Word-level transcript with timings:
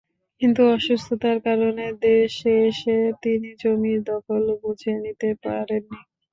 কিন্তু 0.41 0.61
অসুস্থতার 0.75 1.37
কারণে 1.47 1.85
দেশে 2.03 2.53
এসে 2.69 2.93
তিনি 3.23 3.49
জমির 3.61 3.99
দখল 4.09 4.43
বুঝে 4.61 4.93
নিতে 5.03 5.29
পারেননি। 5.43 5.99